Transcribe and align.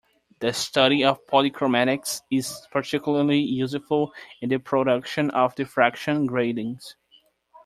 The 0.39 0.51
study 0.51 1.03
of 1.03 1.23
polychromatics 1.27 2.23
is 2.31 2.65
particularly 2.71 3.37
useful 3.39 4.13
in 4.41 4.49
the 4.49 4.57
production 4.57 5.29
of 5.29 5.53
diffraction 5.53 6.25
gratings. 6.25 6.95